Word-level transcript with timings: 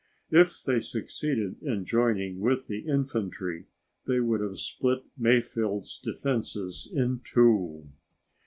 If 0.31 0.63
they 0.63 0.79
succeeded 0.79 1.61
in 1.61 1.85
joining 1.85 2.39
with 2.39 2.65
the 2.65 2.79
infantry 2.87 3.67
they 4.07 4.19
would 4.19 4.41
have 4.41 4.57
split 4.57 5.03
Mayfield's 5.15 5.99
defenses 5.99 6.89
in 6.91 7.21
two. 7.23 7.87